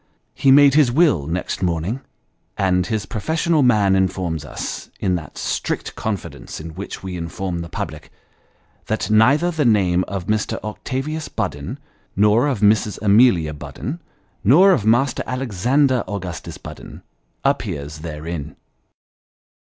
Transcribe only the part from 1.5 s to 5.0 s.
morning, and his professional man informs us,